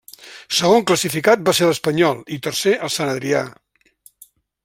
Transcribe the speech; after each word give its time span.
Segon 0.59 0.85
classificat 0.91 1.43
va 1.49 1.53
ser 1.57 1.67
l'Espanyol 1.71 2.23
i 2.37 2.41
tercer 2.47 2.75
el 2.87 2.93
Sant 2.97 3.13
Adrià. 3.13 3.45